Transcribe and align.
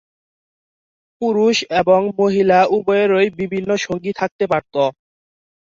পুরুষ 1.21 1.57
এবং 1.81 2.01
মহিলা 2.19 2.59
উভয়েরই 2.75 3.27
বিভিন্ন 3.39 3.69
সঙ্গী 3.85 4.11
থাকতে 4.19 4.45
পারত। 4.51 4.75